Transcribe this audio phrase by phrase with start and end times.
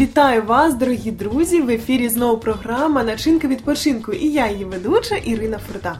[0.00, 1.60] Вітаю вас, дорогі друзі!
[1.60, 5.96] В ефірі знову програма Начинка відпочинку і я, її ведуча Ірина Фурта.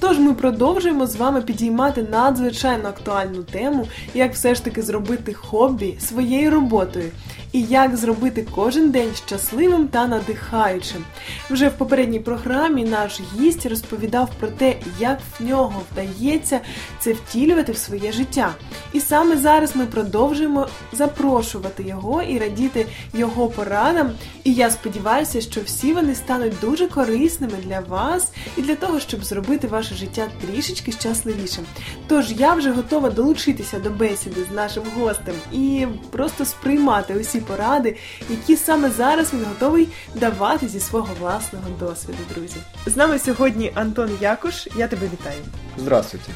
[0.00, 5.96] Тож ми продовжуємо з вами підіймати надзвичайно актуальну тему, як все ж таки зробити хобі
[5.98, 7.10] своєю роботою
[7.52, 11.04] і як зробити кожен день щасливим та надихаючим.
[11.50, 16.60] Вже в попередній програмі наш гість розповідав про те, як в нього вдається
[17.00, 18.54] це втілювати в своє життя.
[18.92, 24.10] І саме зараз ми продовжуємо запрошувати його і радіти його порадам.
[24.44, 29.24] І я сподіваюся, що всі вони стануть дуже корисними для вас і для того, щоб
[29.24, 31.64] зробити ваше життя трішечки щасливішим.
[32.06, 37.95] Тож я вже готова долучитися до бесіди з нашим гостем і просто сприймати усі поради,
[38.29, 42.55] які саме зараз він готовий давати зі свого власного досвіду, друзі.
[42.85, 44.67] З нами сьогодні Антон Якуш.
[44.77, 45.41] Я тебе вітаю.
[45.77, 46.31] Здравствуйте.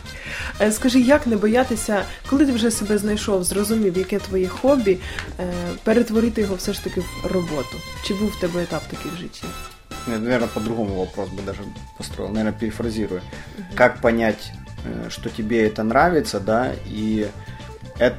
[0.61, 4.97] Е, Скажи, як не боятися, коли ти вже себе знайшов, зрозумів, яке твоє хобі,
[5.39, 7.77] е, перетворити його все ж таки в роботу?
[8.05, 9.43] Чи був в тебе етап такий в житті?
[10.11, 11.59] Я, наверное, по-другому вопрос бы даже
[11.97, 13.21] построил, наверное, перефразирую.
[13.75, 14.51] Как понять,
[15.05, 17.25] э, что тебе это нравится, да, и
[17.99, 18.13] эт-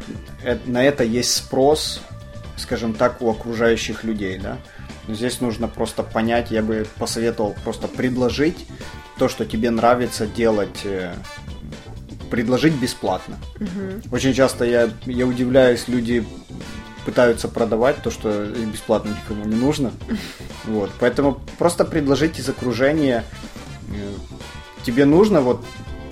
[0.47, 2.01] эт- на это есть спрос,
[2.58, 4.58] скажем так, у окружающих людей, да.
[5.08, 8.66] Но здесь нужно просто понять, я бы посоветовал просто предложить
[9.18, 11.14] то, что тебе нравится делать, э,
[12.30, 13.38] предложить бесплатно.
[14.12, 16.26] Очень часто я, я удивляюсь, люди
[17.06, 19.92] пытаются продавать то, что бесплатно никому не нужно.
[20.66, 20.92] Вот.
[21.02, 23.26] Поэтому просто предложить из окружения.
[23.90, 24.14] э,
[24.86, 25.66] Тебе нужно вот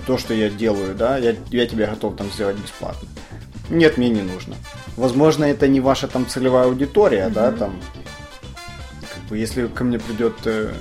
[0.06, 3.08] то, что я делаю, да, я, я тебе готов там сделать бесплатно.
[3.70, 4.54] Нет, мне не нужно.
[4.96, 7.80] Возможно, это не ваша там целевая аудитория, да, там.
[9.14, 10.72] Как бы, если ко мне придет э,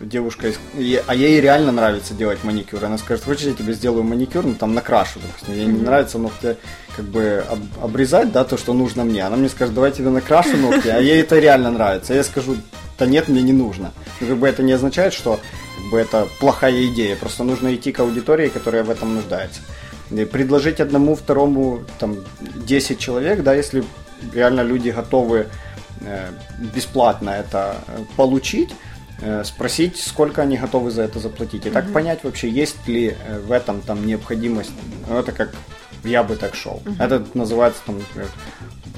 [0.00, 0.58] девушка, из-
[1.06, 4.74] а ей реально нравится делать маникюр, она скажет, хочешь, я тебе сделаю маникюр, ну там
[4.74, 6.56] накрашу, допустим, ей не нравится ногти
[6.96, 9.24] как бы об- обрезать, да, то, что нужно мне.
[9.24, 12.14] Она мне скажет, давай тебе накрашу ногти, а ей это реально нравится.
[12.14, 12.56] Я скажу,
[12.98, 13.92] да нет, мне не нужно.
[14.20, 15.38] Ну, как бы это не означает, что
[15.76, 19.60] как бы, это плохая идея, просто нужно идти к аудитории, которая в этом нуждается.
[20.10, 22.16] Предложить одному, второму, там,
[22.66, 23.84] 10 человек, да, если
[24.32, 25.46] реально люди готовы
[26.00, 26.30] э,
[26.74, 28.70] бесплатно это э, получить,
[29.20, 31.66] э, спросить, сколько они готовы за это заплатить.
[31.66, 33.16] И так понять вообще, есть ли
[33.46, 34.72] в этом там необходимость.
[35.08, 35.54] Ну, это как
[36.04, 36.82] я бы так шел.
[36.98, 38.28] Это называется там, например,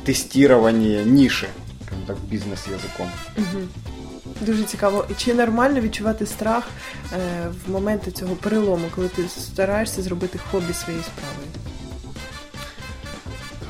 [0.04, 1.48] тестирование ниши,
[2.06, 3.08] так, бизнес-языком.
[4.41, 5.05] Дуже цікаво.
[5.09, 6.63] І чи нормально відчувати страх
[7.13, 7.17] е,
[7.67, 11.47] в моменти цього перелому, коли ти стараєшся зробити хобі своєю справою?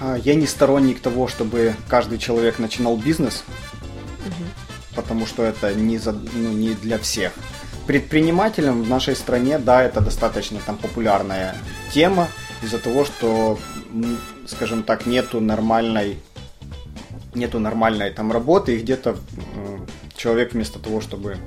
[0.01, 3.43] А, Я не сторонник того, чтобы каждый человек начинал бизнес,
[4.95, 7.31] потому что это не, за, ну, не для всех.
[7.85, 11.53] Предпринимателям в нашей стране, да, это достаточно там популярная
[11.93, 12.27] тема
[12.63, 13.57] из-за того, что,
[13.93, 16.17] м, скажем так, нету нормальной
[17.35, 19.68] нету нормальной там работы, и где-то м,
[20.20, 21.38] человек вместо того, чтобы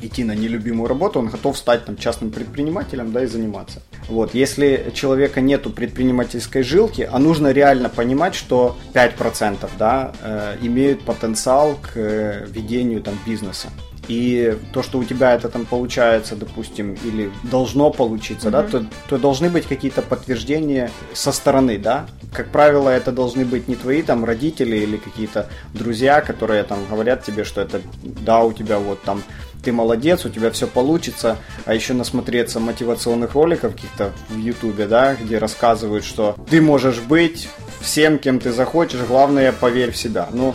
[0.00, 3.82] идти на нелюбимую работу, он готов стать там частным предпринимателем, да, и заниматься.
[4.08, 11.02] Вот, если человека нету предпринимательской жилки, а нужно реально понимать, что 5%, да, э, имеют
[11.02, 13.68] потенциал к э, ведению там бизнеса.
[14.08, 19.18] И то, что у тебя это там получается, допустим, или должно получиться, да, то, то
[19.18, 22.06] должны быть какие-то подтверждения со стороны, да.
[22.32, 27.24] Как правило, это должны быть не твои там родители или какие-то друзья, которые там говорят
[27.24, 29.22] тебе, что это да, у тебя вот там
[29.66, 35.16] ты молодец, у тебя все получится, а еще насмотреться мотивационных роликов каких-то в Ютубе, да,
[35.16, 37.48] где рассказывают, что ты можешь быть
[37.80, 40.28] всем, кем ты захочешь, главное поверь в себя.
[40.32, 40.54] Ну,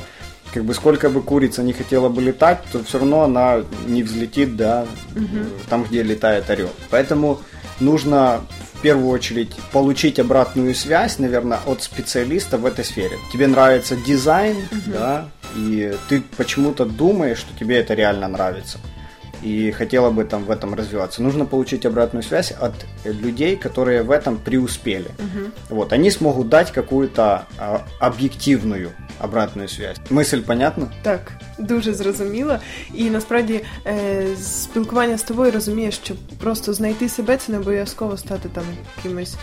[0.53, 4.55] как бы сколько бы курица не хотела бы летать, то все равно она не взлетит,
[4.55, 4.85] да,
[5.69, 6.69] там, где летает орел.
[6.89, 7.39] Поэтому
[7.79, 8.41] нужно
[8.73, 13.17] в первую очередь получить обратную связь, наверное, от специалиста в этой сфере.
[13.31, 14.57] Тебе нравится дизайн,
[14.87, 18.79] да, и ты почему-то думаешь, что тебе это реально нравится
[19.42, 21.22] и хотела бы там в этом развиваться.
[21.22, 25.10] Нужно получить обратную связь от э, людей, которые в этом преуспели.
[25.68, 29.96] Вот, они смогут дать какую-то а, объективную обратную связь.
[30.10, 30.88] Мысль понятна?
[31.02, 32.58] Так, дуже зрозуміло.
[32.94, 38.48] І насправді е, спілкування з тобою розумієш, що просто знайти себе це не обов'язково стати
[38.48, 38.64] там
[38.96, 39.34] якимось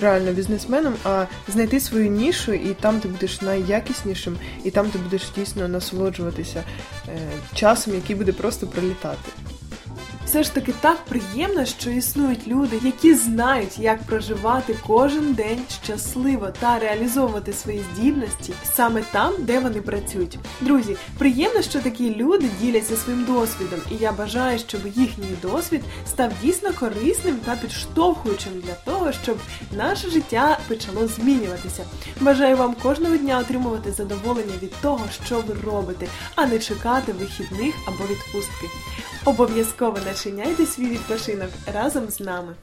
[0.00, 5.22] реально бізнесменом, а знайти свою нішу, і там ти будеш найякіснішим, і там ти будеш
[5.36, 6.62] дійсно насолоджуватися
[7.08, 7.18] е,
[7.54, 9.30] часом, який буде просто пролітати.
[10.35, 16.49] все ж таки так приємно, що існують люди, які знають, як проживати кожен день щасливо
[16.59, 20.39] та реалізовувати свої здібності саме там, де вони працюють.
[20.61, 26.31] Друзі, приємно, що такі люди діляться своїм досвідом, і я бажаю, щоб їхній досвід став
[26.41, 29.37] дійсно корисним та підштовхуючим для того, щоб
[29.71, 31.83] наше життя почало змінюватися.
[32.21, 37.75] Бажаю вам кожного дня отримувати задоволення від того, що ви робите, а не чекати вихідних
[37.87, 38.67] або відпустки.
[39.25, 42.55] Обов'язково начиняйте свій відпочинок разом з нами.